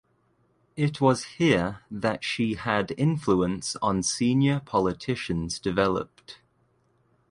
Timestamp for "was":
0.99-1.23